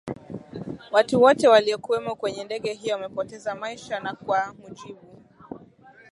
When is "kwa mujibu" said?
4.15-5.23